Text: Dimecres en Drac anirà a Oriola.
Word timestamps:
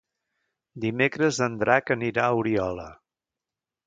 Dimecres 0.85 1.39
en 1.47 1.57
Drac 1.63 1.91
anirà 1.97 2.23
a 2.31 2.39
Oriola. 2.39 2.87